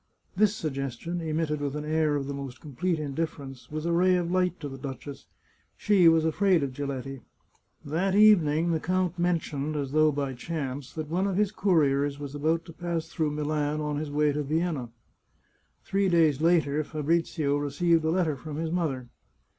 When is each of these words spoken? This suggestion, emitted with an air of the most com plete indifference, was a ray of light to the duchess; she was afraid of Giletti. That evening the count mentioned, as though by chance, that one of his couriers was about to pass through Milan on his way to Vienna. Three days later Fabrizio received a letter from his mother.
This 0.35 0.55
suggestion, 0.55 1.21
emitted 1.21 1.61
with 1.61 1.75
an 1.75 1.85
air 1.85 2.15
of 2.15 2.25
the 2.25 2.33
most 2.33 2.59
com 2.59 2.73
plete 2.75 2.97
indifference, 2.97 3.69
was 3.69 3.85
a 3.85 3.91
ray 3.91 4.15
of 4.15 4.31
light 4.31 4.59
to 4.59 4.67
the 4.67 4.79
duchess; 4.79 5.27
she 5.77 6.07
was 6.09 6.25
afraid 6.25 6.63
of 6.63 6.73
Giletti. 6.73 7.21
That 7.85 8.15
evening 8.15 8.71
the 8.71 8.79
count 8.79 9.19
mentioned, 9.19 9.75
as 9.75 9.91
though 9.91 10.11
by 10.11 10.33
chance, 10.33 10.91
that 10.93 11.07
one 11.07 11.27
of 11.27 11.37
his 11.37 11.51
couriers 11.51 12.17
was 12.17 12.33
about 12.33 12.65
to 12.65 12.73
pass 12.73 13.09
through 13.09 13.29
Milan 13.29 13.79
on 13.79 13.97
his 13.97 14.09
way 14.09 14.31
to 14.31 14.41
Vienna. 14.41 14.89
Three 15.83 16.09
days 16.09 16.41
later 16.41 16.83
Fabrizio 16.83 17.57
received 17.57 18.03
a 18.03 18.09
letter 18.09 18.35
from 18.35 18.57
his 18.57 18.71
mother. 18.71 19.07